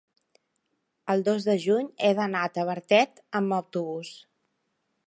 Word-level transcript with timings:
el 1.15 1.21
dos 1.27 1.45
de 1.49 1.55
juny 1.65 1.91
he 2.07 2.11
d'anar 2.21 2.43
a 2.47 2.53
Tavertet 2.57 3.23
amb 3.43 3.59
autobús. 3.61 4.13